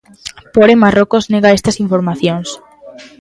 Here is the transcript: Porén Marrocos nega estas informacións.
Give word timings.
Porén 0.53 0.81
Marrocos 0.83 1.25
nega 1.31 1.55
estas 1.57 1.79
informacións. 1.85 2.49